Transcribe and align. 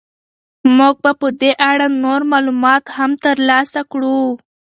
موږ 0.77 0.95
به 1.03 1.11
په 1.21 1.27
دې 1.39 1.51
اړه 1.71 1.87
نور 2.03 2.21
معلومات 2.31 2.83
هم 2.97 3.11
ترلاسه 3.25 3.81
کړو. 3.91 4.19